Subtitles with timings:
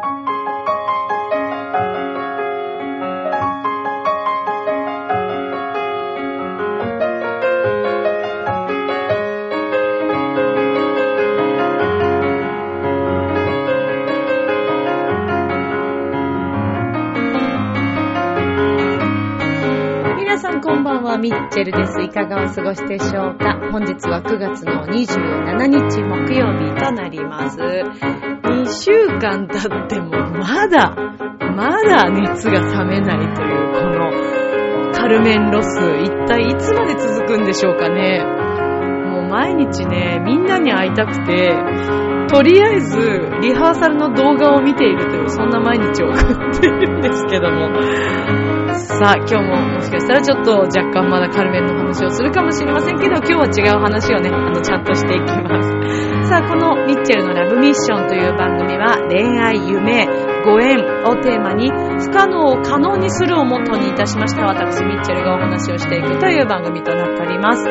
[0.00, 0.08] 皆
[20.38, 22.00] さんこんばんは、ミッチェルです。
[22.00, 23.58] いかがお過ごしでしょうか？
[23.70, 27.58] 本日は9月の27日木曜日となります。
[28.70, 30.94] 1週間経ってもまだ、
[31.56, 35.66] まだ熱が冷めないというこのカルメンロス、
[36.04, 38.24] 一体いつまで続くんでしょうかね。
[39.10, 41.52] もう毎日ね、みんなに会いたくて、
[42.32, 42.96] とりあえず
[43.42, 47.70] リハーサルの動画を見ているという、そんな毎日を送っているんですけども、
[48.80, 56.28] さあ、今日ももしかしたらちょっと若干まだカルメンの話をするかもしれませんけど、今日は違う話をね、あの、ちゃんとしていきます。
[56.28, 60.06] さあ、このミッチェルのラブミッションという番組は、恋愛、夢、
[60.44, 67.68] ご縁をテーマに、不可能を可能にするをモットーにいたしました私、ミッチェルがお話をしていくという番組となっております。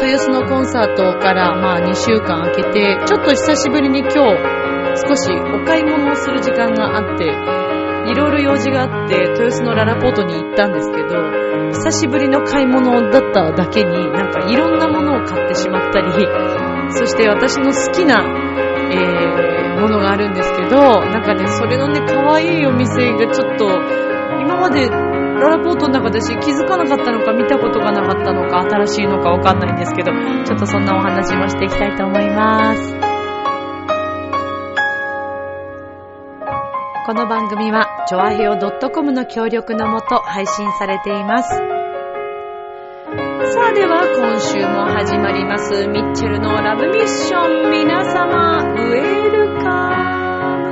[0.00, 4.16] 豊洲のコンサートから、まあ、2週間空けて、ちょっと久しぶりに今日、
[4.96, 7.69] 少しお買い物をする時間があって、
[8.10, 16.10] いろいろ用事があって、豊洲のララポートに行ったんですけど、久しぶりの買い物だっただけに、なんかいろんなものを買ってしまったり、
[16.90, 18.22] そして私の好きな、
[18.90, 23.66] えー、ものがあるんですけど、なんかね、それのね、可愛いお店がちょっと、
[24.40, 30.12] 今までララポートの中でし気づかなかったのか見たことがなかったのか新しいのかわかんないんですけど、
[30.44, 33.09] ちょっとそんなお話もしていきたいと思います。
[37.10, 41.48] この番組は、ちょあへよ .com の協力のもと配信されています。
[41.48, 41.58] さあ
[43.74, 47.70] では、今週も始まります、ミッチェルのラブミッション。
[47.72, 50.70] 皆様、ウェルカム。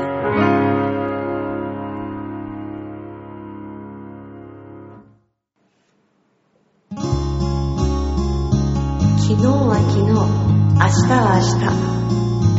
[9.19, 10.15] 昨日は昨日、明
[11.03, 11.35] 日は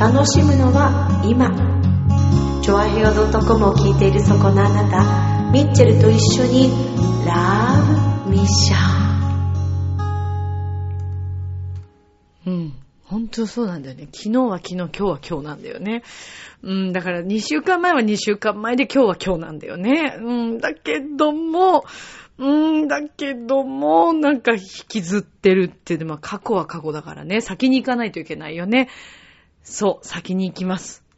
[0.01, 0.13] 明日。
[0.13, 1.78] 楽しむのは今。
[2.69, 6.69] チョアヘオ .com を聞いているそこのあなた、ミッチェルと一緒に、
[7.25, 7.73] ラ
[8.23, 8.77] ブミッショ
[12.45, 12.45] ン。
[12.45, 12.73] うん。
[13.05, 14.07] 本当そうなんだよね。
[14.11, 16.03] 昨日は昨日、今日は今日なんだよね。
[16.61, 20.15] うん、だから2週間前は2週間前で今日は今日なんだよね。
[20.19, 21.85] うん、だけども、
[22.37, 27.41] うん、だけども、なんか引きずってるっていうのは過去は過去だからね。
[27.41, 28.89] 先に行かないといけないよね。
[29.63, 31.08] そう、先に行きます。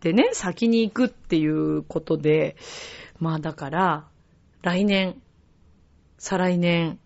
[0.00, 2.56] でね、先に行くっていうことで、
[3.18, 4.06] まあだから、
[4.62, 5.20] 来年、
[6.18, 7.00] 再来年、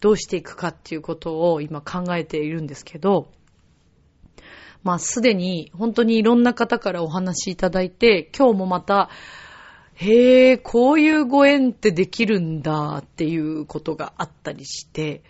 [0.00, 3.30] どうしていくかっていうことを今考えているんですけど、
[4.82, 9.10] まあすでに本当にいろんな方からお話しいただいて、今日もまた、
[9.94, 15.22] へえ、こういうご縁ってできるんだっていうことがあったりして、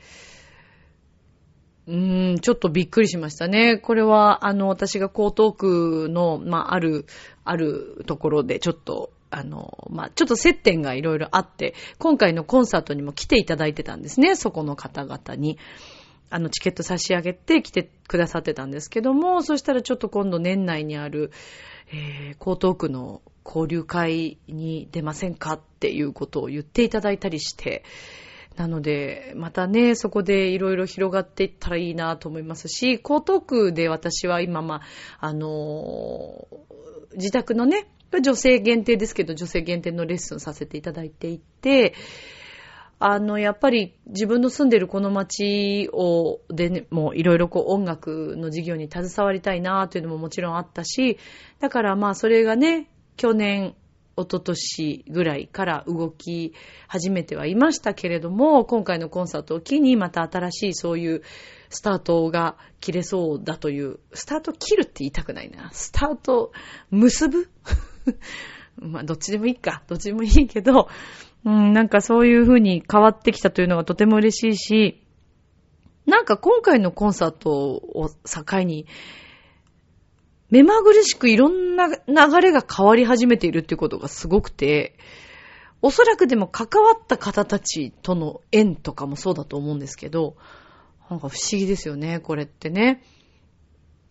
[1.90, 3.76] うーん、ちょっとびっくりしましたね。
[3.76, 7.04] これは、あの、私が江東区の、まあ、ある、
[7.44, 15.58] あるところで、ちょっと、あの、まあ、ちょっと接点がいろいろあって、今回のコンサートにも来ていただいてたんですね、そこの方々に。
[16.30, 21.32] あの、チケット差し上げて来てくださってたんですけども、そしたらちょっと今度年内にある、
[21.92, 27.82] えー、江東区の交流会に出ませんかっていうことを言っていただいたりして、
[28.60, 34.82] なので、またね、そこでいろいろ広がっていったらいいなと思いますし、江東区で私は今、ま
[35.20, 36.56] あ、あのー
[37.16, 37.88] 自宅のね、
[38.22, 41.94] 女性限定ですけど、女性限定のレッスンさせていただいていて、
[43.00, 51.18] あの、やっぱり自分の住んでるこの街を、でね、もういろいろこう音楽の授業に携わりたいなというのももちろんあったし、
[51.60, 53.74] だからまあそれがね、去年、
[54.20, 56.52] 一昨年ぐらいから動き
[56.88, 61.22] 始めてはいましたけれども、今回のコンサートを機にまた新しいそういう
[61.68, 65.70] スタートが切れそうだという、スタート切るって言いたくないな。
[65.72, 66.52] スタート
[66.90, 67.48] 結ぶ？
[68.80, 69.82] まあどっちでもいいか。
[69.88, 70.88] どっちでもいいけど、
[71.44, 75.02] うん、なんかそういう風に変わってきたというのがとても嬉しいし、
[76.06, 78.86] なんか今回のコンサートを境に、
[80.50, 81.96] 目まぐるしくいろんな流
[82.40, 84.96] れが変わり始めているってことがすごくて、
[85.82, 90.36] おそらくでも関わった方たちとの縁とかもそうだと思うんですけど、
[91.08, 93.02] なんか不思議ですよね、これってね。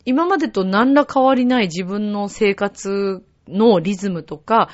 [0.06, 4.70] 今までと何ら変わりない自分の生活のリズムとか、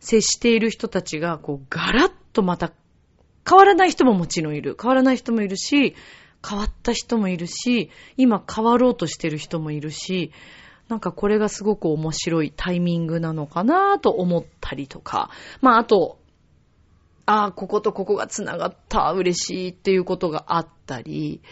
[0.00, 2.72] 接している人たちが、こう、ガラッとまた、
[3.48, 4.76] 変わらない人ももちろんいる。
[4.80, 5.94] 変わらない人もいるし、
[6.46, 10.32] 変わった人もいるし、今変わろうとしてる人もいるし、
[10.90, 16.18] なんかこれがすごく面白いタイミングなのかなと思ったりとか、まああと、
[17.26, 21.42] ああ、こことここが繋がった、嬉しいっていうことがあったり、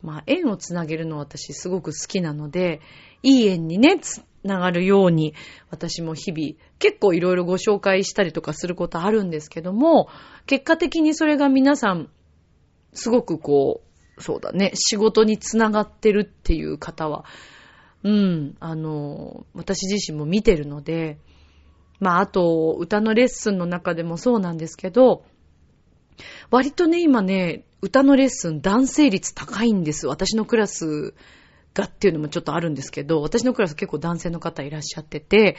[0.00, 2.80] まあ縁をつなげるの私すごく好きなので、
[3.24, 5.34] いい縁にね、つながるように、
[5.70, 10.08] 私も日々結構いろいろご紹介したりとかすることあるんですけども、
[10.46, 12.08] 結果的にそれが皆さん、
[12.92, 13.80] すごくこ
[14.16, 17.24] う、そうだね、仕事につながってるっていう方は、
[18.04, 21.18] うん、あの、私自身も見てるので、
[22.00, 25.24] まあ、あと、歌のレッスンの中でもそうなんですけど、
[26.50, 30.06] 割とね、今ね、歌のレッスン男性率高いんです。
[30.06, 31.14] 私のクラス
[31.78, 35.56] がっていうのもちょっとあるんですけど、私のクラス結構男性の方いらっしゃってて、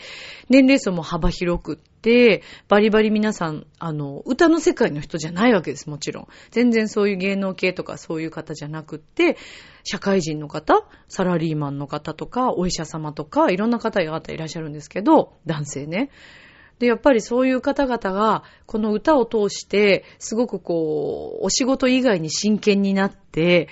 [0.49, 6.27] 年齢層も幅広くって、バリバリ皆さん、あの、歌の世界の人じゃないわけです、もちろん。
[6.51, 9.37] 全然そういう芸能系とかそういう方じゃなくって、
[9.83, 16.09] 社会人の方、サラリーマンの方とか、お医者様とか、いろんな方がいらっしゃるんですけど、男性ね。
[16.79, 23.67] で、やっぱりそういう方々が、この歌を通して、すごくこう、お仕事以外に真剣になって、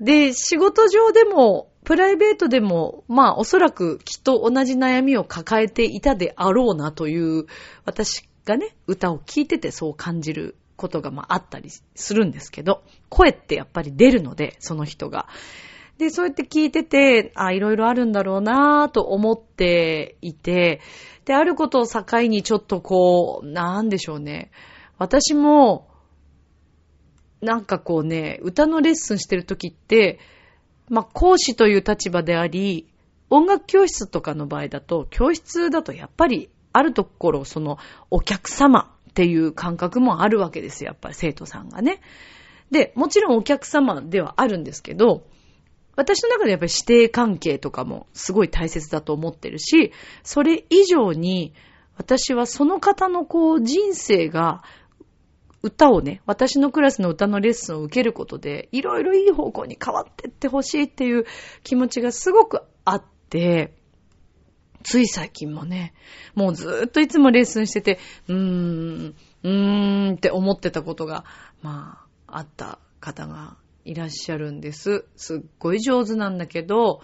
[0.00, 7.46] で、仕事上でも、プライベートでも、まあおそらくきっと同じ悩みを抱えていたであろうなという、
[7.84, 15.28] 私がね、歌を聴いててそう感じることがまああったりするんですけど、声ってやっぱり出るので、その人が。
[15.98, 20.80] で、そうやって聞いてて、あ、いろいろあるんだろうなぁと思っていて、
[21.24, 24.50] で、あることを境にちょっとこう、なんでしょうね。
[24.98, 25.88] 私も、
[27.44, 30.18] なんかこうね、歌のレッスンしてる時って、
[30.88, 32.88] まあ、講師という立場であり、
[33.30, 37.78] 音楽教室とかの場合だと、教室だとやっぱりあるところ、その
[38.10, 42.00] お客様っていう感覚もあるわけですよ、やっぱり生徒さんがね。
[42.70, 45.26] で、もちろんお客様ではあるんですけど、
[45.96, 49.92] 私の中でやっぱり指定関係とかもすごい大切だと思ってるし、
[50.22, 51.54] それ以上に
[51.96, 54.62] 私はその方のこう人生が
[55.64, 61.24] 歌をね、私のクラスの歌のレッスンを受けることで、いろいろいい方向に変わってってほしいっていう
[61.62, 63.72] 気持ちがすごくあって、
[64.82, 65.94] つい最近もね、
[66.34, 71.24] もうずっといつもレッスンしてて、うーん、うーんって思ってたことが、
[71.62, 73.56] まあ、あった方が
[73.86, 75.06] いらっしゃるんです。
[75.16, 77.00] すっごい上手なんだけど、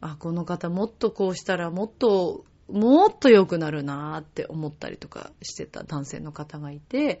[0.00, 7.20] あ、この方もっとこうしたらもっと、もっと良くなるなーって思ったりとかしてた男性の方がいて、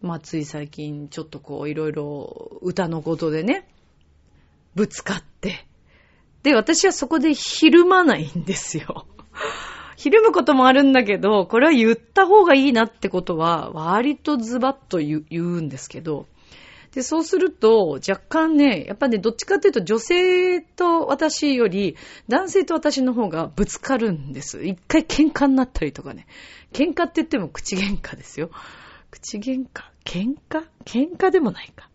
[0.00, 3.68] まあ、つい最近ちょっとこういろいろ歌のことでね、
[4.74, 5.66] ぶつかって、
[6.42, 9.06] で、私はそこでひるまないんですよ。
[9.96, 16.26] ひるむこともあるんだけど、これは言った方がいいなってことは、割とズバッと言うんですけど、
[16.92, 21.96] で、そうすると、若干ね、やっぱね、どっちかっていうと女性と私より、
[22.28, 24.64] 男性と私の方がぶつかるんです。
[24.64, 26.26] 一回喧嘩になったりとかね。
[26.72, 28.50] 喧嘩って言っても口喧嘩ですよ。
[29.10, 29.82] 口喧嘩？
[30.04, 30.64] 喧嘩？
[30.84, 31.88] 喧嘩でもないか。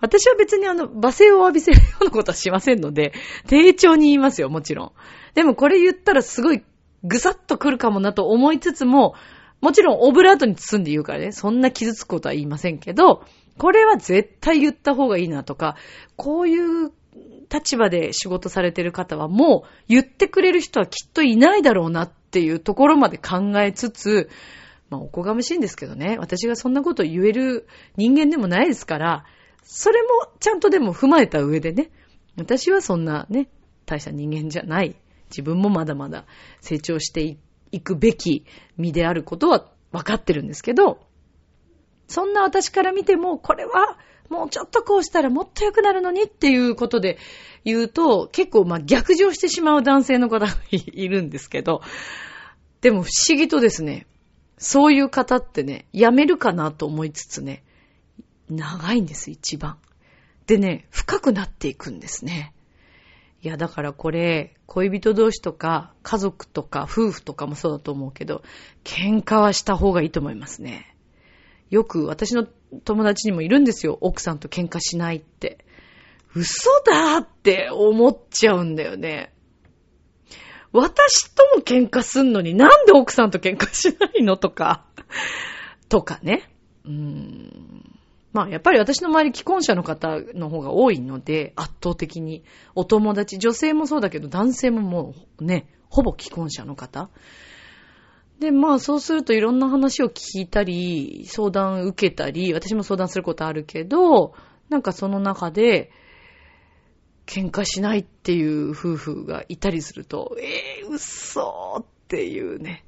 [0.00, 3.12] 私は別にあの、罵声を浴びせるようなことはしませんので、
[3.46, 4.92] 丁重に言いますよ、もちろん。
[5.34, 6.64] でもこれ言ったらすごい
[7.04, 9.14] ぐさっと来るかもなと思いつつも、
[9.60, 13.24] もちろんオブラートに包んで言うからね、そんな傷つくことは言いませんけど、
[13.58, 15.76] これは絶対言った方がいいなとか、
[16.16, 16.90] こういう
[17.52, 24.30] 立場で仕事されてる方はもう言ってくれる人はきっといないだろうなっていうところまで考えつつ、
[24.92, 26.18] まあ、おこがましいんですけどね。
[26.18, 29.24] 私がそんなこと言える人間でもないですから、
[29.62, 30.08] それも
[30.38, 31.90] ちゃんとでも踏まえた上でね、
[32.36, 33.48] 私はそんなね、
[33.86, 34.94] 大した人間じゃない。
[35.30, 36.26] 自分もまだまだ
[36.60, 37.38] 成長して
[37.70, 38.44] いくべき
[38.76, 41.00] 身であることは分かってるんですけど、
[42.06, 43.96] そんな私から見ても、これは
[44.28, 47.16] もうちょっとこうしたらもっと良くなるのにっていうことで
[47.64, 51.80] 言うと、結構まあ逆上してしまう男性の方がいるんですけど、
[52.82, 54.06] でも不思議とですね、
[54.58, 57.62] そういう方ってね、やめるかなと思いつつね、
[58.48, 59.78] 長いんです、一番。
[60.46, 62.52] でね、深くなっていくんですね。
[63.42, 68.42] いや、だからこれ、恋人同士とか、家族とか、夫婦とかもそうだと思うけど、
[68.84, 70.94] 喧嘩はした方がいいと思いますね。
[71.68, 72.46] よく私の
[72.84, 73.98] 友達にもいるんですよ。
[74.00, 75.64] 奥さんと喧嘩しないって。
[76.34, 79.31] 嘘だって思っちゃうんだよね。
[80.72, 84.36] 私とも喧嘩すんのになんで奥さんと喧嘩しないの？
[84.36, 84.84] とか、
[85.88, 86.50] とかね。
[86.84, 87.98] うーん。
[88.32, 97.10] まあやっぱり私の周り既婚者の方の方が多いので、圧倒的にお友達、女性もそうだけど男性ももうね、ほぼ既婚者の方。
[98.40, 104.32] で、まあそうするといろんな話を聞いたり、相談受けたり、私も相談することあるけど、
[104.70, 105.90] なんかその中で、
[107.32, 112.84] 喧嘩しないっていう夫婦がいたりすると、えー、嘘っていうね。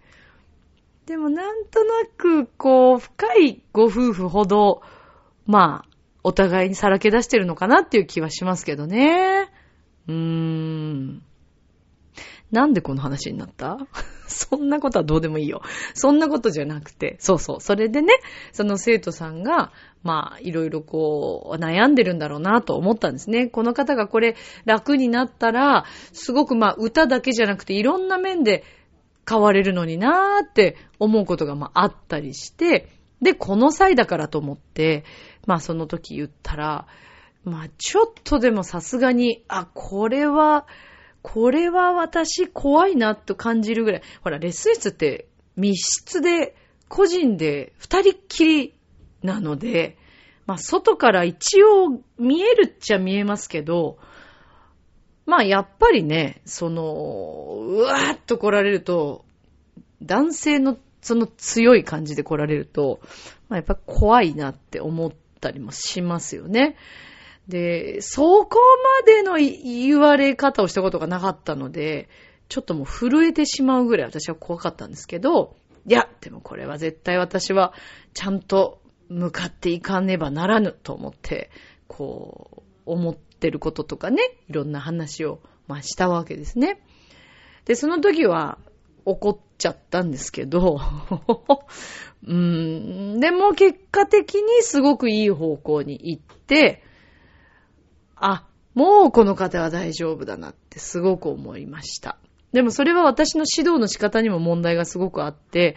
[1.06, 4.82] でもなんとなく、こう、深いご夫婦ほど、
[5.46, 5.88] まあ、
[6.22, 9.50] お互いにさらけ出してるのかなっていう気はしますけどね。
[10.08, 11.22] うーん。
[12.50, 13.78] なんでこの話になった？
[14.28, 15.62] そんなことはどうでもいいよ。
[15.94, 17.60] そんなことじゃなくて、そうそう。
[17.60, 18.12] それでね、
[18.52, 19.72] その生徒さんが、
[20.04, 23.46] まあ、いろいろこう、悩んでるんだろうなと思ったんですね。
[23.46, 28.64] この方がこれ楽になったら、すごくまあ、歌だけじゃなくて、いろんな面で
[29.28, 32.88] 変われるのになーって思うことがまあ、あったりして、
[33.22, 35.04] で、この際だからと思って、
[35.46, 36.86] まあ、その時言ったら、
[37.42, 40.66] まあ、ちょっとでもさすがに、あ、これは、
[41.22, 44.02] これは私怖いなと感じるぐらい。
[44.22, 46.54] ほら、レッスン室って密室で
[46.88, 48.74] 個人で二人っきり
[49.24, 49.96] なので、
[50.46, 53.98] まあ外から一応見えるっちゃ見えますけど、
[55.24, 56.82] まあやっぱりね、その、
[57.62, 59.24] うわーっと来られると、
[60.02, 63.00] 男性のその強い感じで来られると、
[63.48, 66.76] まあやっぱ怖いなって思ったりもしますよね。
[67.48, 68.58] で、そこ
[69.00, 72.10] までの言われ方をしたことがなかったので、
[72.50, 77.72] ちょっともう震えてしまうぐらい私は怖かったんですけど、いや、でもこれは絶対私は
[78.12, 78.80] ちゃんと
[79.14, 81.50] 向かっていかねばならぬと思って、
[81.86, 86.80] こう、思ってることとかね、いろんな話を、まあしたわけですね。
[87.64, 88.58] で、その時は
[89.04, 90.80] 怒っちゃったんですけど、
[92.26, 96.82] うーん、でも結果的にすごくいい方向に行って、
[98.16, 102.18] あ、もうこの方は大丈夫だなってすごく思いました。
[102.54, 105.74] でもそれは私の指導の仕方にも問題がすごくあって、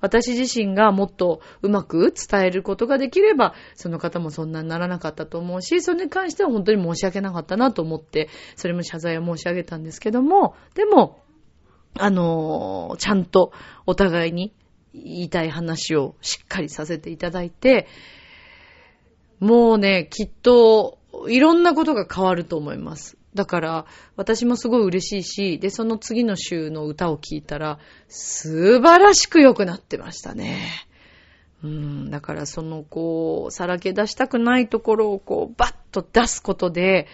[0.00, 11.18] 私自身がもっとうまく伝えることができれば、その方もそんなにならなかったと思うし、それに関しては本当に申し訳なかったなと思って、それも謝罪を申し上げたんですけども、でも、
[11.98, 13.52] あのー、ちゃんと
[13.84, 14.54] お互いに
[14.94, 17.88] 言いたい話をしっかりさせていただいて、
[19.40, 23.18] もうね、きっと、いろんなことが変わると思います。
[23.34, 30.86] だから、私もすごい嬉しいし、で、その次の週の歌を聴いたら、素晴らしく良くなってましたね。
[31.62, 37.06] うん、だからその、こう、さらけ出したくないところをこう、バッと出すことで、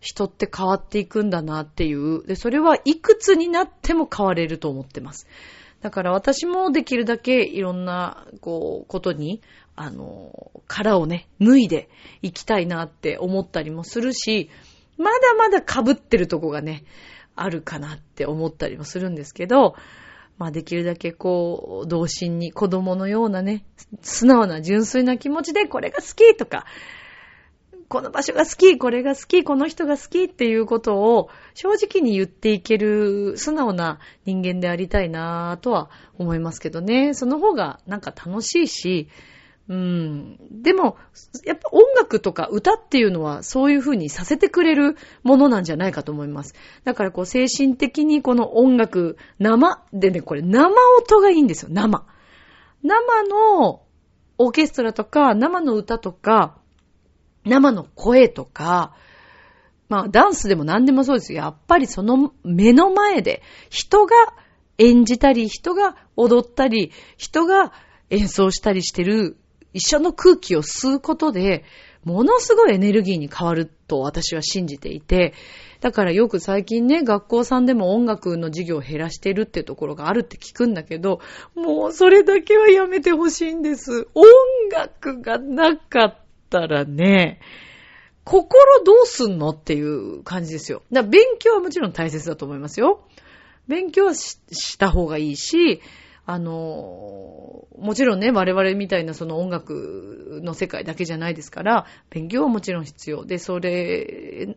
[0.00, 2.24] 人って変わっていくんだなっていう。
[2.26, 5.26] で、それはいくつになっても変われると思ってます。
[5.82, 9.42] だから私もできるだけいろんな、こう、ことに、
[9.76, 11.88] あの、殻をね、脱いで
[12.22, 14.50] いきたいなって思ったりもするし、
[15.00, 16.84] まだまだ被ってるとこがね、
[17.34, 19.74] あるかなって思ったりもするんですけど、
[20.36, 23.64] まあできるだけこう、同心に子供のようなね、
[24.02, 26.66] 素直な純粋な気持ちでこれが好きとか、
[27.88, 37.14] この場所が好き、これが好き、この人が好きっていうことを正直に言っていける素直な人間でありたいなぁとは思いますけどね。
[37.14, 39.08] その方がなんか楽しいし、
[39.70, 40.36] うん。
[40.62, 40.96] でも、
[41.44, 46.54] やっぱ音楽とか歌っていうのはそういう風にさせてくれるものなんじゃないかと思います。
[46.82, 52.04] だからこう精神的にこの音楽、生でね、これ生音がいいんですよ、生。
[52.82, 53.82] 生の
[54.38, 56.58] オーケストラとか、生の歌とか、
[57.44, 58.96] 生の声とか、
[59.88, 61.42] まあダンスでも何でもそうですよ。
[61.42, 64.16] やっぱりその目の前で人が
[64.78, 67.72] 演じたり、人が踊ったり、人が
[68.08, 69.36] 演奏したりしてる
[69.72, 71.64] 一緒の空気を吸うことで、
[72.04, 75.34] ものすごいエネルギーに変わると私は信じていて、
[75.80, 81.20] だからよく最近ね、学校さんでも音楽の授業を減らしてるってところがあるって聞くんだけど、
[81.54, 84.08] もうそれだけはやめてほしいんです。
[84.14, 84.24] 音
[84.70, 87.40] 楽がなかったらね、
[88.24, 90.82] 心どうすんのっていう感じですよ。
[90.92, 93.06] だから勉強はもちろん大切だと思いますよ。
[93.66, 95.80] 勉強はした方がいいし、
[96.26, 104.56] あの、もちろんね、我々みたいなその音楽の世界だけじゃないですから、勉強はもちろん必要で、それ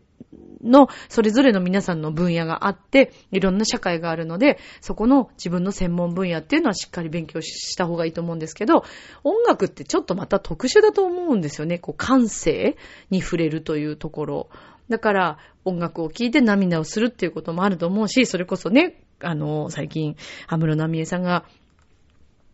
[0.64, 8.84] の、それぞれの皆さんの分野があって、いろんな社会があるので、そこの自分の専門分野っていうのはしっかり勉強した方がいいと思うんですけど、
[9.22, 11.78] 音楽ってちょっとまた特殊だと思うんですよね。
[11.78, 12.76] こう、感性
[13.10, 14.48] に触れるというところ。
[14.88, 20.16] だから、音楽を聴いて涙をするっていうこともあると思うし、それこそね、あの、最近、
[20.46, 21.44] 安室奈美恵さんが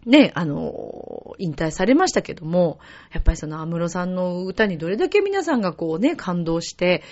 [0.07, 2.79] ね、あの、引退されましたけども、
[3.13, 7.03] やっぱりその安室さんの歌にどれだけ皆さんがこうね、感動して、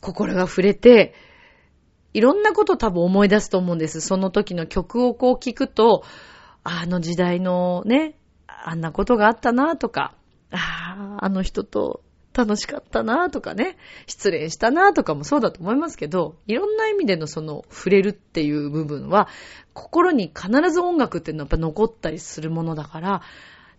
[0.00, 1.14] 心が触れて、
[2.12, 4.00] いろんなこと多分思い出すと思うんです。
[4.00, 6.04] その時の曲をこう聞くと、
[6.64, 8.14] あの時代のね、
[8.46, 10.14] あんなことがあったなとか、
[10.50, 19.28] ああ、あの人と楽しかったなとかね、失恋したなとかもそうだと思いますけど、いろんな意味でのその触れるっていう部分は、
[19.72, 23.22] 心に必ず音楽っていうのはやっぱ残ったりするものだから、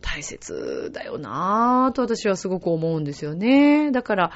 [0.02, 3.92] 大切だよなぁと私はすごく思うんですよね。
[3.92, 4.32] だから、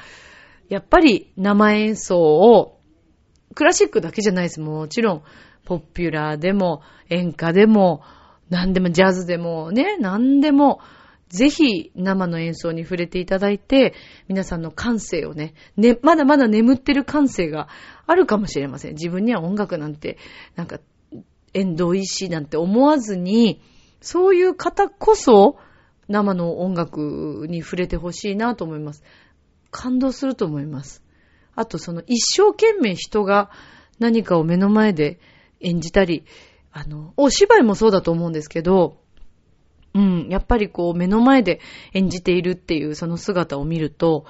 [0.68, 2.80] やっぱり生演奏を、
[3.54, 4.60] クラシックだけじゃないです。
[4.60, 5.22] もちろん、
[5.64, 8.02] ポピュラーでも、演歌でも、
[8.48, 10.80] 何でもジャズでもね、何でも、
[11.28, 13.94] ぜひ生の演奏に触れていただいて、
[14.28, 17.68] 皆さんの感性をね、ね、まだまだ眠ってる感性が
[18.06, 18.92] あるかもしれません。
[18.92, 20.18] 自分には音楽なんて、
[20.54, 20.78] なんか、
[21.52, 23.60] 縁遠いしなんて思わずに、
[24.00, 25.58] そういう方こそ、
[26.08, 29.02] 生の音楽に触れてほしいなと思います。
[29.70, 31.02] 感動すると思います。
[31.56, 33.50] あと、その一生懸命人が
[33.98, 35.18] 何かを目の前で
[35.60, 36.24] 演じたり、
[36.70, 38.98] あの、お芝居もそうだと思うんですけど、
[39.96, 41.60] うん、やっぱりこう目の前で
[41.94, 44.26] 演じているっていうその姿を見ると、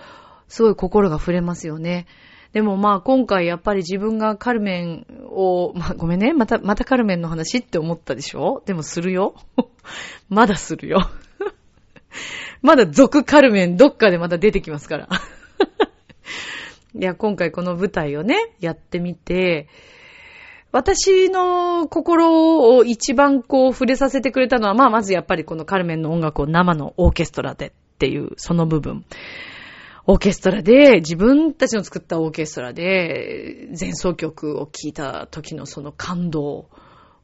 [0.47, 2.07] すごい心が触れますよね。
[2.53, 8.63] でもまあ今回やっぱり自分がカルメンを、まあごめんね、また、またカルメンの話って思ったでしょ？
[8.65, 9.35] でもするよ。
[10.31, 11.11] まだするよ。
[12.63, 15.09] まだ続カルメンどっかでまた出てきますから。
[16.95, 19.69] いや、今回この舞台をね、やってみて、
[20.77, 29.07] 私の心を一番こう触れさせてくれたのは、まあまずやっぱりこのカルメンの音楽を生のオーケストラでっていうその部分。
[30.07, 36.69] オーケストラで、自分たちの作ったオーケストラで前奏曲を聴いた時のその感動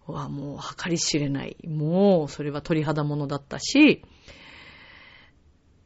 [0.06, 1.59] はもう計り知れない。
[1.68, 4.02] もうそれは鳥肌ものだったし、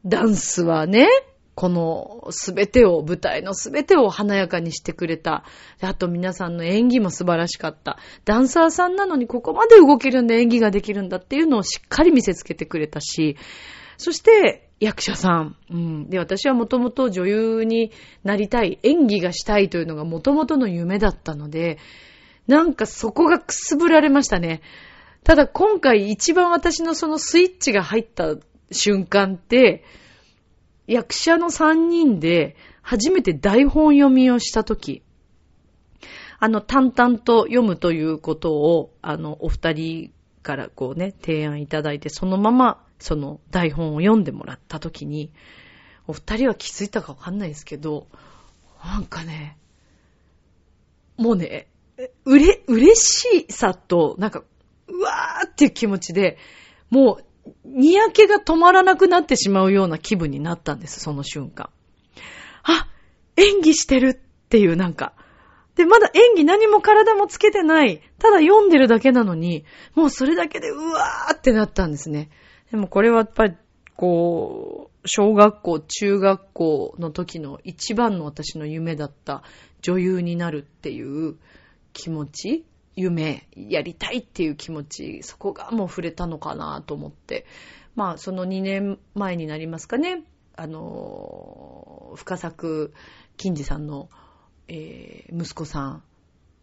[0.05, 1.09] ダンスはね、
[1.57, 5.43] このすべてを、舞台のすべてを華やかにしてくれた。
[5.81, 7.97] あと皆さんの演技も素晴らしかった。
[8.25, 13.37] ダンサーさんなのにここまで動けるんだ、演技ができるんだっていうのをしっかり見せつけてくれたし、
[13.97, 15.55] そして役者さん。
[15.71, 17.91] うん、で、私はもともと女優に
[18.23, 21.79] なりたい、演技がしたいというのがもともとの夢だったので、
[22.45, 24.61] なんかそこがくすぶられましたね。
[25.23, 28.35] ただ今回一番私のそのスイッチが入った
[28.71, 29.83] 瞬間って、
[30.87, 35.03] 役者の3人で初めて台本読みをしたとき、
[36.39, 45.31] あの、淡々と読むということを、あの、お二人からこうね、提案いただいて、そのまま、その台本を読んでもらったときに、
[46.07, 48.07] お二人は気づいたかわかんないですけど、
[48.83, 49.57] なんかね、
[51.17, 51.67] もうね、
[52.25, 54.43] うれ、嬉しさと、なんか、
[54.87, 56.37] うわーっていう気持ちで、
[56.89, 57.25] もう
[57.65, 61.69] にやけが止まらなくなってしまうような気分になったんです、その瞬間。
[62.63, 62.87] あ、
[63.35, 65.13] 演技してるっていうなんか。
[65.75, 68.01] で、まだ演技何も体もつけてない。
[68.17, 72.29] ただ読んでるだけなのに、もうそれだけでうわーってなったんですね。
[72.71, 73.55] でもこれはやっぱり、
[73.95, 79.43] こう、小学校、中学校の時の一番の私の夢だった
[79.81, 81.35] 女優になるっていう
[81.93, 82.65] 気持ち
[82.97, 87.45] 夢、やりたいっていう気持ち、そこがもう触れたのかなと思って。
[87.95, 90.23] まあ、その2年前になりますかね。
[90.55, 92.91] あの、深作
[93.37, 94.09] 金次さんの、
[94.67, 96.03] えー、息子さん、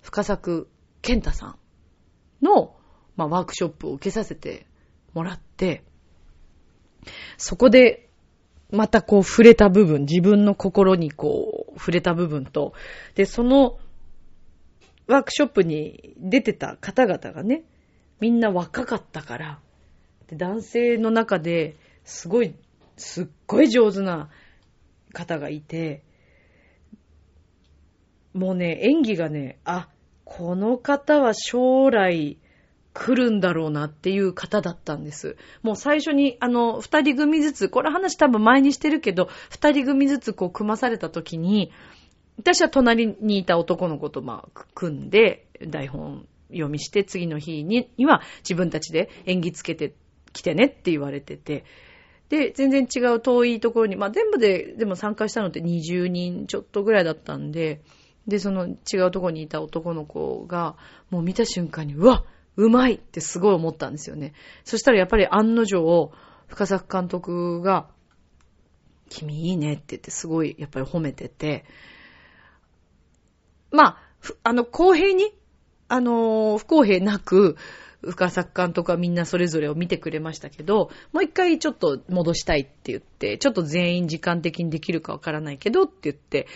[0.03, 0.68] 深作
[1.03, 2.75] 健太さんの、
[3.16, 4.66] まあ、ワークショップを受けさせて
[5.12, 5.85] もらって、
[7.38, 8.11] そこで、
[8.70, 12.73] またこう触れた部分、自分の心にこう触れた部分と、
[13.14, 13.79] で、その
[15.07, 17.64] ワークショップに出てた方々がね、
[18.21, 19.59] みんな若かったから、
[20.29, 22.55] で男性の中ですごい、
[22.97, 24.31] すっごい上手な
[25.12, 26.03] 方がいて、
[28.33, 29.88] もうね、演技がね、あ、
[30.25, 32.38] この方は将来
[32.95, 35.37] 来るんだろうなっていう方だったんです。
[35.62, 41.73] もう最初に、あの、二人組ずつ、これ話多分前にしてるけど、二人組ずつこう組まされた時に、
[42.38, 49.94] 私は隣にいた男の子とまあ、組んで、台本読みして、次の日には自分たちで演技つけて
[50.33, 51.64] きてねって言われてて、
[52.29, 57.83] で、全然違う遠いところに、まあ全部で、でも参加したのって20人ちょっとぐらいだったんで、
[58.27, 60.77] で、その違うところにいた男の子が、
[61.11, 62.25] もう見た瞬間に、うわ
[62.57, 64.33] うまいってすごい思ったんですよね。
[64.64, 66.12] そしたらやっぱり案の定、
[66.47, 67.88] 深作監督が、
[69.11, 71.64] 君いいねって言ってすごいやっぱり褒めてて、
[73.74, 73.98] まあ、
[74.42, 75.32] あの、公平に、
[75.88, 77.56] あの、不公平なく、
[78.02, 86.46] 深作監督はみんなそれぞれを見てくれましたけど、もう一回ちょっと戻したいって言って、ちょっと全員時間的にできるかわからないけどって言って、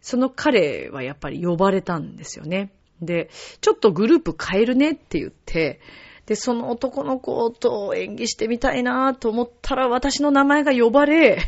[0.00, 2.72] その彼はやっぱり呼ばれたんですよね。
[3.02, 5.80] で、ちょっとグループ変えるねって言って、
[6.26, 11.38] で、その男の子と演技してみたいなと思ったら私の名前が呼ばれ、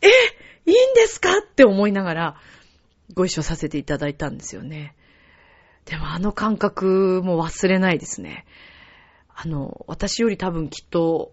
[0.00, 0.08] え
[0.64, 2.36] いいんですかって思いながら、
[3.14, 4.94] ご一緒させていただいたんですよね。
[5.84, 8.44] でもあの感覚も忘れないですね。
[9.34, 11.32] あの、私より多分きっと、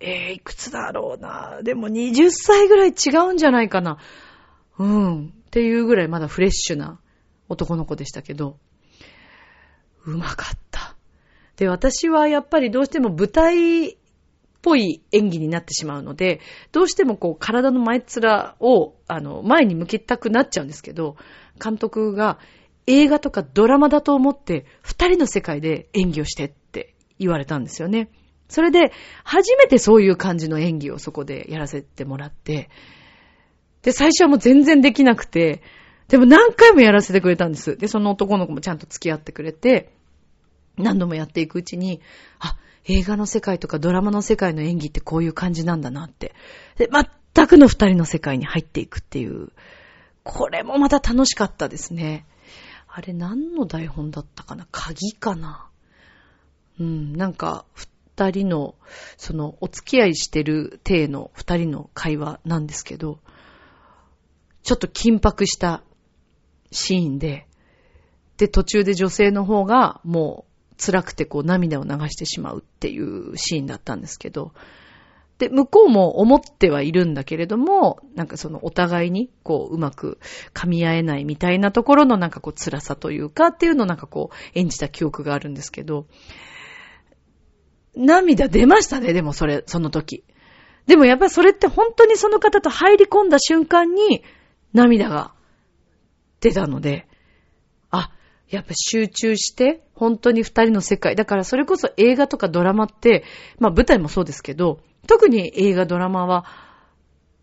[0.00, 1.60] えー、いくつだろうな。
[1.62, 3.98] でも20歳ぐらい違うんじゃないかな。
[4.78, 5.26] うん。
[5.26, 7.00] っていうぐらいまだフレッシュな
[7.48, 8.58] 男の子でしたけど、
[10.04, 10.96] うまかった。
[11.56, 13.96] で、私はやっぱりどうしても舞台
[14.62, 21.16] ぽい演技になってしまうので、どうしてもこう体の前面を、あの、前に向けたくなっちゃうんですけど、
[21.62, 22.38] 監督が
[22.86, 28.08] 映画とかドラマだと思って二人の世界で演技をしてって言われたんですよね。
[28.48, 28.92] それで、
[29.24, 32.68] 初めてそういう感じの演技をそこでやらせてもらって、
[33.82, 35.62] で、最初はもう全然できなくて、
[36.08, 37.76] でも何回もやらせてくれたんです。
[37.76, 39.94] で、その男の子もちゃんと付き合ってくれて、
[40.76, 42.02] 何度もやっていくうちに、
[42.38, 46.34] あ、映画の世界とかドラマの世界の演技ってこういう感じなんだなって。
[46.76, 46.88] で、
[47.34, 49.50] 全くの二人の世界に入っていくっていう。
[50.24, 52.26] これもまた楽しかったですね。
[52.88, 54.66] あれ何の台本だったかな？
[54.70, 55.68] 鍵かな？
[56.80, 58.74] うん、なんか、二人の、
[59.16, 63.18] その、お付き合いしてる体の二人の会話なんですけど、
[64.62, 65.82] ちょっと緊迫した
[66.70, 67.46] シーンで、
[68.36, 70.51] で、途中で女性の方がもう
[70.84, 74.52] 辛くてこう涙を流してしまうっていうシーンだったんですけど、
[75.38, 80.18] で、向こうも思ってはいるんだけれども、なんかそのお互いにこううまく
[80.54, 86.06] 噛み合えないみたいなところのなんかこう辛さというかっていうのをなんかこう演じた記憶があるんですけど、
[87.94, 90.24] 涙出ましたね、でもそれ、その時。
[90.86, 94.24] でもやっぱりそれって本当にその方と入り込んだ瞬間に
[94.72, 95.32] 涙が
[96.40, 97.06] 出たので、
[98.52, 101.16] やっぱ集中して、本当に二人の世界。
[101.16, 103.24] だからそれこそ映画とかドラマって、
[103.58, 106.44] まあ舞台もそうですけど、特に映画ドラマは、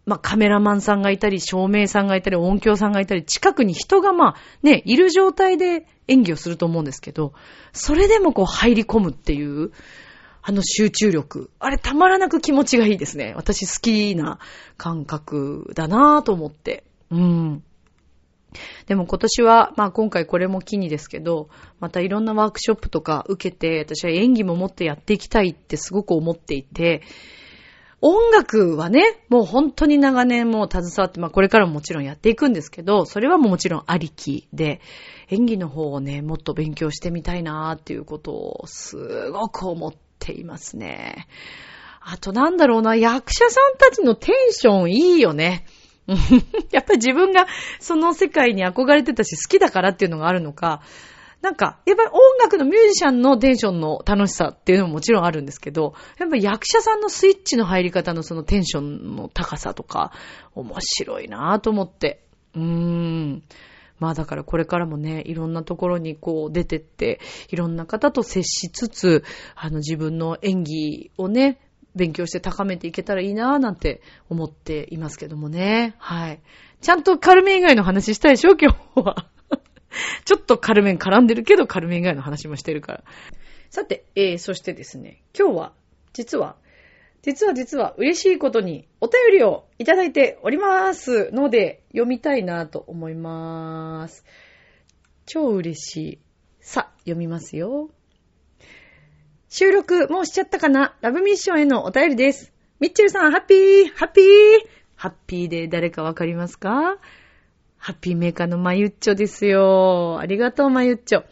[0.06, 7.34] まあカメラマンさんがいたり、照明さんがいたり、音響さんがいたり、近くに人がまあね、いる状態で演技をすると思うんですけど、
[7.74, 9.72] それでもこう入り込むっていう、
[10.44, 11.50] あの集中力。
[11.58, 13.34] あれたまらなく気持ちがいいですね。
[13.36, 14.38] 私好きな
[14.78, 16.84] 感覚だなぁと思って。
[17.10, 17.64] うん。
[18.88, 27.02] でも今年は、まあ今回これも機にですけど、またいろんなワークショップとか受けて、私は演技ももっとやっていきたいってすごく思っていて、
[28.02, 34.80] 音楽はね、もう本当に長年もう携わって、まあこれからももちろんやっていくんですけど、それはもちろんありきで、
[35.30, 41.28] 演技の方をね、もっと勉強してみたいなーっていうことをすごく思っていますね。
[42.02, 45.66] あとなんだろうな、役者さんたちのテンションいいよね。
[46.72, 47.48] やっぱり自分が
[47.80, 50.82] その世界に憧れてたし好きだからっていうのがあるのか、
[51.42, 60.12] なんか、やっぱり音楽のミュージシャンのテンションの楽しさっていうのももちろんあるんですけど、やっぱり役者さんのスイッチの入り方のそのテンションの高さとか、
[60.54, 62.26] 面白いなぁと思って。
[62.56, 63.44] うーん。
[64.00, 69.24] まあだからこれからもね、いろんなところにこう出てって、いろんな方と接しつつ、
[69.56, 71.60] あの自分の演技をね、
[71.96, 75.96] 勉強して高めていけたらいいなぁなんて思っていますけどもね。
[75.98, 76.40] はい。
[76.82, 78.56] ちゃんとカルメン以外の話したいでしょ？
[78.56, 79.28] 今日は。
[80.26, 83.04] ちょっとカルメン絡んでるけど、カルメン以外の話もしてるから。
[83.70, 85.74] さて、えー、そしてですね、今日は、
[86.14, 86.56] 実は、
[87.22, 94.24] 実は実は嬉しいことにお便りをいただいておりますので、読みたいなと思います。
[95.26, 96.20] 超嬉しい。
[96.62, 97.90] さ、読みますよ。
[99.50, 100.96] 収録もうしちゃったかな？
[101.02, 102.54] ラブミッションへのお便りです。
[102.80, 104.26] ミッチェルさん、ハッピーハッピー
[104.96, 106.98] ハッピーで誰かわかりますか？
[107.78, 110.20] ハッピーメーカーのマユッチョですよ。
[110.20, 111.24] ありがとう、マユッチョ。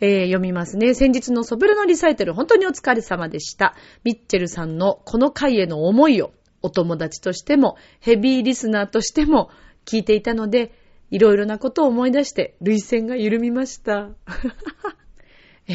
[0.00, 0.94] えー、読みますね。
[0.94, 3.74] 先日のソブルのリサイタル、本当にお疲れ様でした。
[4.04, 9.48] ミッチェルさんのこの回への思いを、お友達としても、ヘビーリスナーとしても、
[9.86, 10.72] 聞いていたので、
[11.10, 14.10] いろいろなことを思い出して、涙腺が緩みました。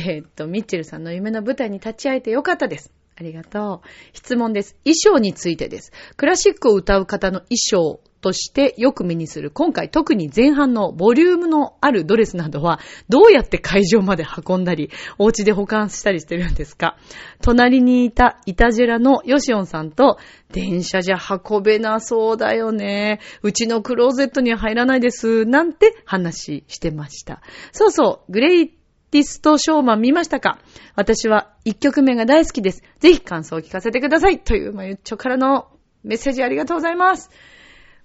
[0.06, 2.94] えっと、ミッチェルさんの夢の舞台に立ち会えてよかったです。
[3.20, 3.88] ありがとう。
[4.14, 4.76] 質問です。
[4.84, 5.92] 衣装についてです。
[6.18, 12.80] クラシックを歌う方の衣装としてよく目にする、今回特に前半のボリュームのあるドレスなどは、
[13.10, 16.98] どうやって会場まで運んだり、お家で保管したりしてるんですか
[17.42, 20.18] 隣にいたイタジェラのヨシオンさんと、
[20.52, 23.20] 電車じゃ運べなそうだよね。
[23.42, 25.46] うちのクローゼットには入らないです。
[25.46, 27.42] なんて話してました。
[27.72, 28.77] そうそう、グレイ
[29.12, 30.60] ティストショーマン見ましたか？
[30.96, 32.84] 私は一曲目が大好きです。
[33.00, 34.40] ぜひ感想を聞かせてください。
[34.40, 35.70] という、まゆっちょからの
[36.04, 37.30] メッセージありがとうございます。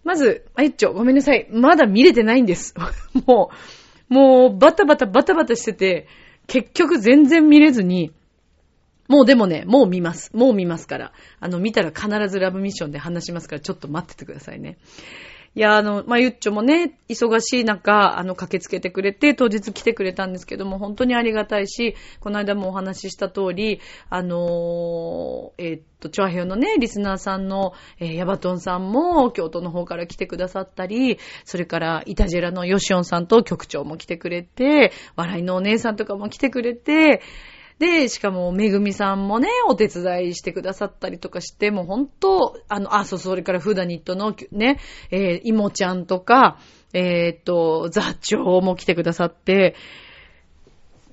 [0.04, 1.48] まず、まゆっちょ、ごめんなさい。
[1.50, 2.74] まだ見れてないんです。
[3.26, 3.50] も
[4.10, 6.08] う、もう、バタバタバタバタしてて、
[6.46, 8.12] 結局全然見れずに、
[9.08, 10.30] もうでもね、もう見ます。
[10.34, 11.12] もう見ますから。
[11.38, 14.78] あの、見たら必ずラブミッションで話しますから、ちょっと待っててくださいね。
[15.54, 37.20] いや、あの、まゆっちょもね、忙しい中、あの、駆けつけてくれて、当日来てくれたんですけども、本当にありがたいし、この間もお話しした通り、あのー、えー、っと、チョアヘヨのね、リスナーさんの、えー、ヤバトンさんも、京都の方から来てくださったり、それから、イタジェラのヨシオンさんと局長も来てくれて、笑いのお姉さんとかも来てくれて、
[37.82, 44.78] で、しかも、めぐみさんもね、お手伝いしてくださったりとかして、もう本当、あの、あ、そう、それからフーダニットのね、
[45.10, 46.60] えー、いもちゃんとか、
[46.92, 49.74] えー、っと、座長も来てくださって、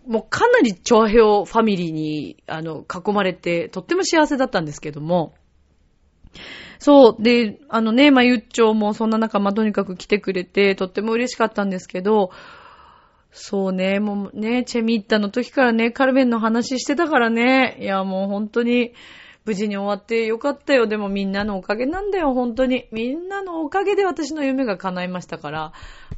[0.06, 5.34] もうかなりチョアヘオファミリーに、あの、囲まれて、とっても幸せだったんですけども、
[6.78, 7.24] そう。
[7.24, 12.30] で、あのね、まゆっちょもそんな中、まあ、とにかく来てくれて、とっても嬉しかったんですけど、
[13.32, 17.78] そうね、もうね、チェミッタの時からね、カルベンの話してたからね。
[17.80, 18.94] いや、もう本当に、
[19.46, 20.86] 無事に終わってよかったよ。
[20.86, 22.88] でもみんなのおかげなんだよ、本当に。
[22.92, 25.74] みんなのおかげで私の夢が叶いましたから、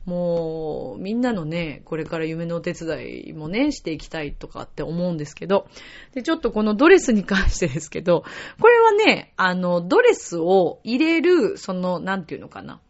[0.05, 5.67] もう、みんなのね、これから夢のお手伝いもね、していきたいとかって思うんですけど。
[6.13, 8.25] で、ちょっとこのドレスに関してですけど、
[8.59, 12.81] これはね、あの、ドレスを入れる、その、なんていうのかな。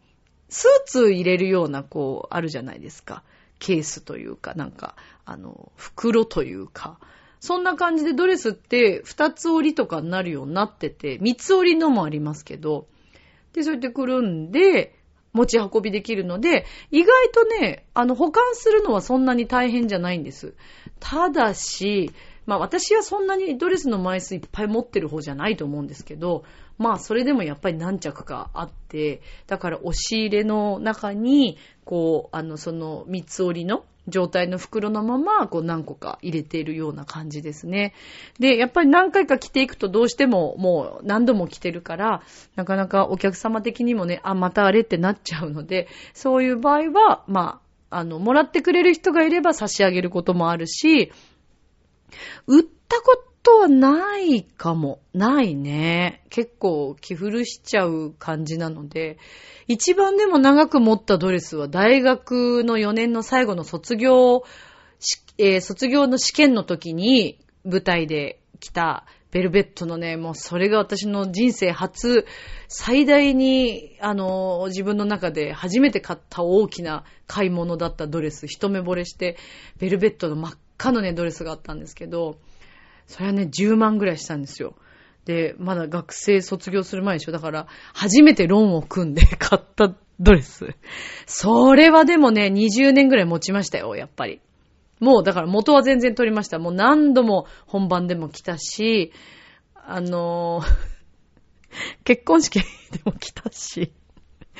[0.50, 3.24] スーツ入れるような、こう、あるじゃないですか。
[3.62, 7.00] ケースというか、なんか、あの、袋というか、
[7.40, 12.88] そんな感じでドレスって二つ折りとかになるようになってて、三つ折りのもありますけど、
[13.54, 14.96] で、そうやってくるんで、
[15.32, 20.56] 持ち運びできるので、意外とね、あの、保管するのはそんなに大変じゃないんです。
[21.00, 22.12] ただし、
[22.48, 26.44] まあ私はそんなにドレスの枚数いっぱい持ってる方じゃないと思うんですけど、
[26.82, 37.94] まあそれでもやっぱり何着かあって、だから押し入れの中に、こう、あの、その三つ折りの状態の袋のまま、こう何個か入れているような感じですね。
[38.40, 42.24] で、やっぱり何回か着ていくとどうしてももう何度も着てるから、
[42.56, 51.12] なかなかお客様的にもね、あ、またあれってなっちゃうので、そういう場合は、まあ、あの、もらってくれる人がいれば差し上げることもあるし、
[52.48, 55.00] 売ったことはないかも。
[55.14, 56.24] ないね。
[56.30, 59.18] 結構着古しちゃう感じなので、
[59.68, 64.44] 一番でも長く持ったドレスは大学の4年の最後の卒業、
[65.38, 72.26] えー、卒業の試験の時に舞台で着たベルベットのね、もうそれが私の人生初、
[72.68, 79.38] 最大に、あの、自分の中で初めて買った大きな買い物だったドレス、一目惚れして、
[79.78, 82.40] ベルベットの真っ赤のね、ドレスがあったんですけど、
[83.08, 84.76] それはね、10万ぐらいしたんですよ。
[85.26, 87.32] で、まだ学生卒業する前でしょ。
[87.32, 90.76] だから、初めてローンを組んで 買ったドレス。
[91.26, 94.42] それはでもね、20年ぐらい持ちましたよ、やっぱり。
[95.00, 96.60] もう、だから元は全然取りました。
[96.60, 99.12] もう何度も本番でも来たし、
[99.76, 100.66] あのー、
[102.04, 102.66] 結婚式で
[103.06, 103.92] も来たし、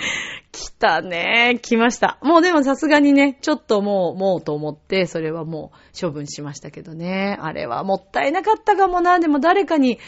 [0.52, 1.60] 来たね。
[1.62, 2.18] 来ました。
[2.22, 7.38] もうでもさすがにね、ちょっともう、もうと思って、それはもう処分しましたけどね。
[7.40, 9.20] あれはもったいなかったかもな。
[9.20, 10.00] でも誰かに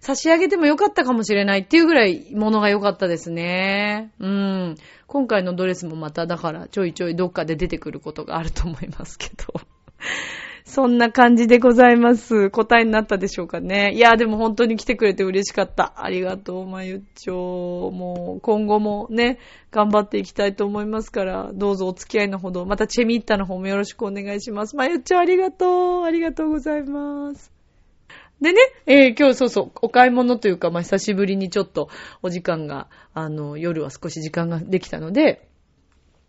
[0.00, 4.12] 差し上げてもよかったかもしれないっていうぐらい物が良かったですね。
[4.18, 4.74] うん。
[5.06, 9.60] 今回のドレスもまただからちょいちょいどっかで出てくることがあると思いますけど。
[10.70, 12.48] そんな感じでございます。
[12.50, 13.92] 答えになったでしょうかね。
[13.92, 15.94] いや、でも本当に来てくれて嬉しかった。
[15.96, 17.90] ありがとう、まゆっちょ。
[17.90, 19.40] もう、今後もね、
[19.72, 24.76] 頑張っていきたいと思いますから、どうぞお付き合いのほど、またチェミッタの方もよろしくお願いします。
[24.76, 26.04] まゆっちょありがとう。
[26.04, 27.52] ありがとうございます。
[28.40, 31.88] でね、えー、今日そうそう、お買い物というか、まあ、久しぶりにちょっと
[32.22, 35.48] お時間が、あの、夜は少し時間ができたので、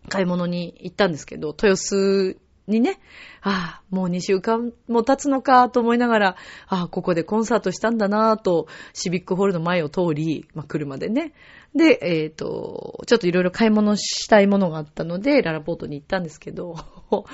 [0.08, 2.36] 買い物に行ったんですけど、豊洲
[2.72, 2.98] にね、
[3.42, 11.32] ああ、もう2週間も経つのかと思いながら、ああ、ここでコンサートしたんだなと、シビックホールの前を通り、まあ、車でね。
[11.74, 16.76] で、えっ、ー、と、ちょっといろいろ買い物したいものがあったので、ララポートに行ったんですけど、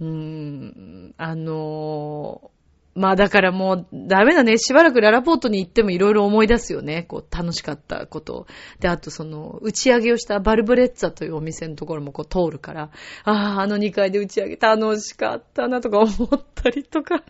[0.00, 2.50] うーん、あの
[2.94, 4.58] まあだからもうダメだね。
[4.58, 7.04] しばらくララポートに行ってもいろいろ思い出すよね。
[7.04, 8.46] こう楽しかったこと
[8.80, 12.90] で、あとその打ち上げをしたバルブレッツァというお店のところもこう通るから、
[13.24, 17.22] ああ、あの2階で打ち上げ楽しかったなとか思ったりとか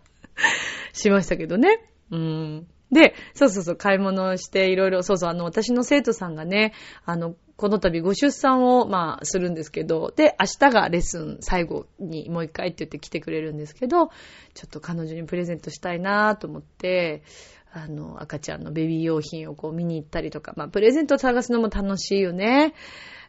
[0.92, 1.78] しましたけどね。
[2.10, 2.66] うん。
[2.92, 6.74] で、そうそうそう、買い物して、いろいろ、そうそう、あの、私の生徒さんがね、
[7.04, 14.12] あの、この度ご出産を、まあ、するんですけど、で、明日がレッスン最後にもう一回って言って来てくれるんですけど、ちょ
[14.66, 17.22] っと彼女にプレゼントしたいなと思って、
[17.72, 22.74] あの、赤ちゃんのベビー用品をこう見に行ったりとか、まあ、プレゼントを探すのも楽しいよね。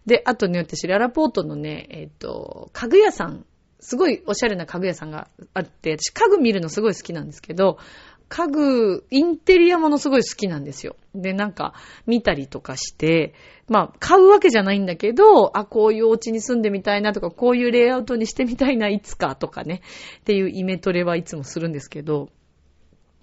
[0.06, 3.45] で、あとね、私、ララポートのね、えっ、と、家具屋さん、
[3.80, 7.78] すごいおしゃれな家具屋さんがあって、私家具見るのすごい好きなんですけど、
[8.34, 10.96] 家具、インテリアものすごい好きなんですよ。
[11.13, 11.76] で、なんか、
[12.08, 13.36] 見たりとかして、
[13.67, 19.82] まあ、買うわけじゃないんだけど、あ、こういうお家に住んでみたいなとか、こういうレイアウトにしてみたいな、いつかとかね、
[20.22, 22.30] っていうイメトレはいつもするんですけど、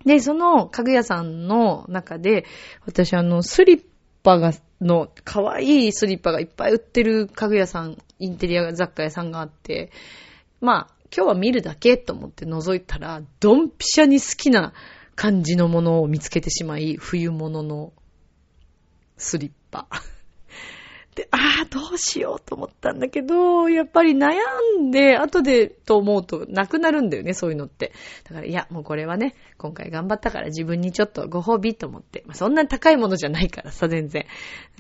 [0.05, 2.45] で、その家具屋さんの中で、
[2.87, 3.83] 私あの、スリッ
[4.23, 9.91] パが、の、可愛いスリッパがいっぱい売ってる家具屋さん、インテリア雑貨屋さんがあって、
[10.61, 14.73] まあ、今日は見るだけと思って覗いたら、ドンピシャに好きな
[15.17, 17.93] 感じのものを見つけてしまい、冬物の
[19.17, 19.87] スリッパ。
[21.15, 24.31] で、ああ、どうしようと思ったんだけど、やっぱり悩
[24.81, 27.93] んで、後でと思うとなくなるんだよね、そういうのって。
[28.25, 32.23] だから、いや、もうこれはね、今回頑張ったから自分にちょっとご褒美と思って。
[32.27, 34.27] まあ、そんな高いものじゃないからさ、全然。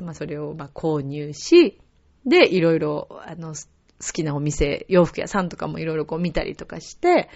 [0.02, 1.78] まあ、それを、まあ購入し、
[2.24, 7.28] で、いろいろ、あの、好きなお店、洋服屋さんとかもいろいろこう見たりとかして、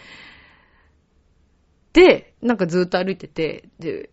[1.94, 4.10] で、なんかずっと歩いてて、で、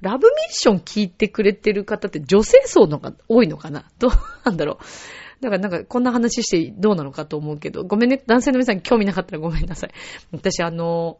[0.00, 3.90] ラブミッション聞いてくれてる方って女性層のが多いのかな？
[3.98, 4.10] どう
[4.44, 5.42] なんだろう？
[5.42, 9.90] だからなんかこんな話してどうなのかと思うけど、ごめんね、男性の皆さん興味なかったらごめんなさい。
[10.32, 11.18] 私あの、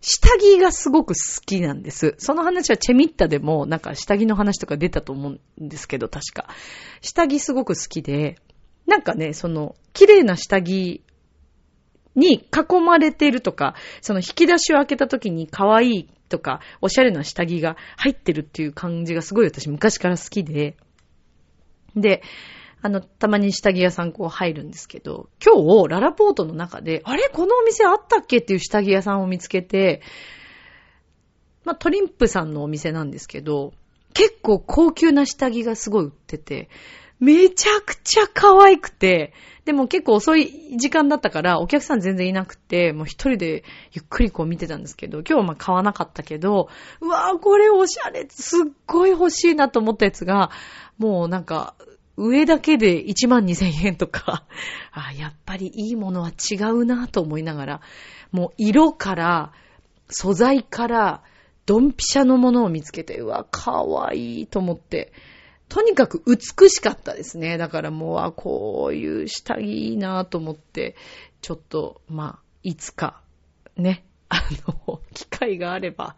[0.00, 2.14] 下着がすごく好きなんです。
[2.18, 6.48] その話はチェミッタでもなんか下着の話とか出たと思うんですけど、確か。
[7.00, 8.36] 下着すごく好きで、
[8.86, 11.02] なんかね、その、綺麗な下着
[12.14, 20.76] に囲まれているとか、その引き出しを開けた時に可愛いとか、おしゃれな下着が入ってるっていう感じがすごい私昔から好きで、
[21.96, 22.22] で、
[22.82, 27.30] あの、たまに下着屋さんこう入るんですけど、今日、ララポートの中で、あれ？
[27.32, 30.02] このお店あったっけっていう下着屋さんを見つけて、
[31.64, 33.72] まあ、トリンプさんのお店なんですけど、
[34.12, 36.68] 結構高級な下着がすごい売ってて、
[37.20, 39.32] めちゃくちゃ可愛くて、
[39.64, 46.68] でも結構遅い時間だったから、お客さん全然いなくて、もう一人でゆっくりこう見てたんですけど、今日はまあ買わなかったけど、
[47.00, 50.50] うわぁ、これおしゃれ、すっごい欲しいなと思ったやつが、
[50.98, 51.74] もうなんか、
[52.16, 54.44] 上だけで1万2千円とか、
[54.92, 57.80] あやっぱりいいものは違うなと思いながら、
[58.32, 59.52] もう色から、
[60.08, 61.22] 素材から、
[61.66, 65.12] ドンピシャのものを見つけて、うわ、かわいいと思って、
[65.74, 67.58] とにかく美しかったですね。
[67.58, 70.94] だからもう、あ、こういう下着いいなと思って、
[71.40, 73.20] ちょっと、まあ、いつか、
[73.76, 76.14] ね、 あの、機会があれば。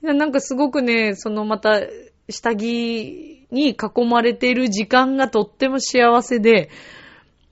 [0.00, 1.82] なんかすごくね、そのまた、
[2.30, 6.70] 下着に囲まれている時間がとっても幸せで、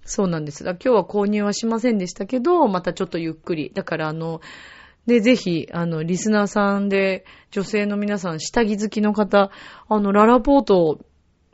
[0.03, 0.65] そうなんです。
[0.65, 3.71] 今日は購入はしませんでしたけど、またちょっとゆっくり。
[3.75, 4.41] だからあの、
[5.07, 9.51] で、ぜひ、あの、リスナーさんで、女性の皆さん、下着好きの方、
[9.91, 11.01] あの、ララポートを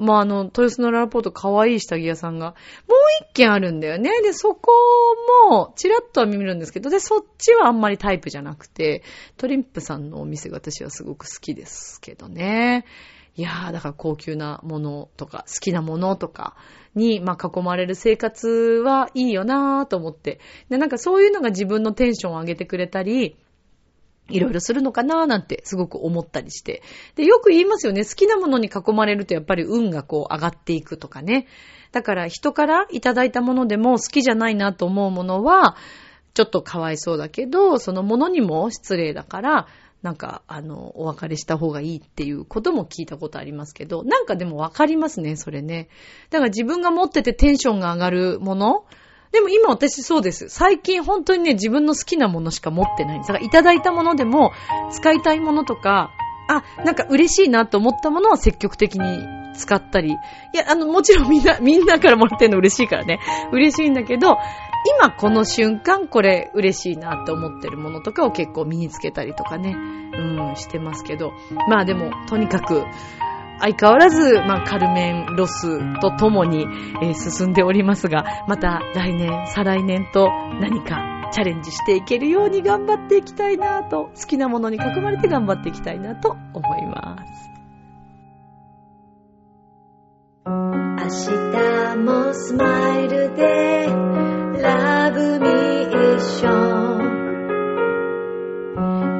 [0.01, 2.55] まあ、あの、豊洲のララポート可愛い下着屋さんが、もう
[3.23, 4.23] 一軒あるんだよね。
[4.23, 4.73] で、そこ
[5.51, 9.03] も、ちらっとは見るんですけど、で、そっちはあんまりタイプじゃなくて、
[9.37, 12.87] トリンプさんのお店が私はすごく好きですけどね。
[13.37, 16.57] いやー、だから高級なものとか、好きなものとか
[16.95, 20.41] に、まあ、囲まれる生活はいいよなーと思って。
[20.71, 23.37] で、なんかそういうのが自分のテンションを上げてくれたり、
[24.31, 26.83] いろいろするのかなーなんてすごく思ったりして。
[27.17, 28.05] で、よく言いますよね。
[28.05, 31.47] 好きなものに囲まれるとやっぱり運がこう上がっていくとかね。
[31.93, 35.77] だから人からいただいたものでも好きじゃないなと思うものは、
[36.35, 39.67] ちょっとかわいそうだけど、そのものにも失礼だから、
[40.03, 45.89] なんか、あの、お別れした方がいいっていうことも聞いたことありますけど、なんかでもわかりますね、それね。
[46.31, 48.87] だから自分が持っててテンションが上がるもの、
[49.33, 50.49] でも今私そうです。
[50.49, 53.29] 最近本当にね、自分の好きなものしか持ってないんです。
[53.29, 54.53] だからいただいたものでも、
[54.91, 56.11] 使いたいものとか、
[56.49, 60.11] あ、なんか嬉しいなと思ったものを積極的に使ったり。
[60.11, 60.13] い
[60.57, 63.21] や、あの、もちろんみんな、 みんなからもらってるの嬉しいからね。
[63.53, 64.37] 嬉しいんだけど、
[64.99, 71.33] 今この瞬間これ嬉しいなって思ってるものとかを結構身につけたりとかね、うん、してますけど。
[71.69, 72.85] まあでも、とにかく、
[73.61, 76.67] 相変わらず、まあ、カルメンロスとともに、
[77.03, 80.29] えー、進んでおりますが、また来年、再来年と
[80.61, 87.51] 何かチャレンジしていけるように頑張っていきたいなと、好きなものに囲まれて頑張っていきたいなと思います。
[90.47, 90.57] 明
[91.17, 93.87] 日もスマイルで
[94.63, 97.01] ラブミッション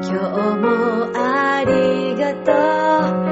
[0.03, 3.30] 今日もありがとう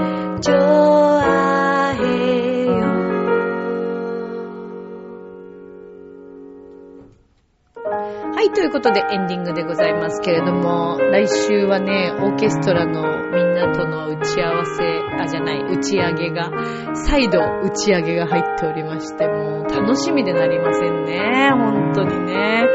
[8.60, 14.84] ということでエンディングでございますけれども、来週はね、オーケストラのみんなとの打ち合わせ、
[15.18, 16.52] あ、じゃない、打ち上げが、
[16.94, 21.52] 再度打ち上げが入っておりまして、もう楽しみでなりませんね。
[21.54, 22.66] 本当にね。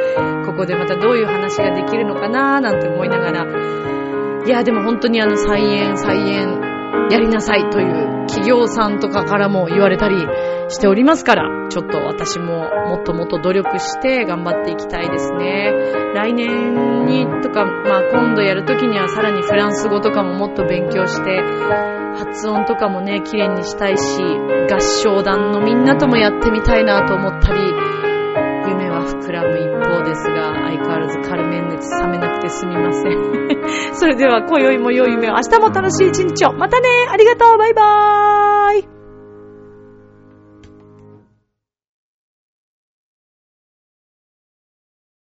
[0.46, 3.44] ここでまたどういう話ができるのかななんて思いながら、
[4.46, 6.63] いや、でも本当にあの、再演、再演、
[7.10, 10.16] やりなさいという企業さんとかからも言われたり
[10.68, 15.72] しておりますから、ちょっと私ももっともっと努力して頑張っていきたいですね。
[16.14, 21.40] 来年にとか、まあ今度やるときにはさらにフランス語とかももっと勉強して、
[22.16, 24.22] 発音とかもね、綺麗にしたいし、
[24.70, 27.60] 合唱団のみんなともやってみたいなと思ったり、
[29.04, 33.94] 膨らむ一方ですが、相変わらずカルメン熱冷めなくてすみません。
[33.94, 36.52] それでは今宵も良い夢を、明日も楽しい一日を。
[36.52, 38.43] またねありがとうバイバーイ